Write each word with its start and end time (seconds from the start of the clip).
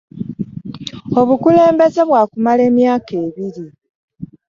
Obukulembeze 1.19 2.01
bwa 2.09 2.21
kumala 2.29 2.61
emyaka 2.69 3.11
ebiri. 3.25 3.65